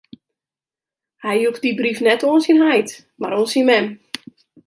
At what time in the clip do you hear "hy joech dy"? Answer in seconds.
1.23-1.71